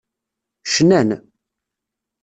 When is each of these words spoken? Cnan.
Cnan. 0.73 1.09